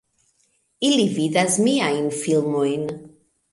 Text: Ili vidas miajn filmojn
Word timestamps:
Ili 0.87 1.03
vidas 1.17 1.59
miajn 1.67 2.09
filmojn 2.23 2.91